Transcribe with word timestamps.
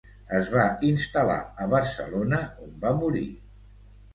Es 0.37 0.47
va 0.53 0.63
instal·lar 0.91 1.35
a 1.65 1.67
Barcelona 1.75 2.41
on 2.67 2.75
va 2.87 2.95
morir. 3.03 3.25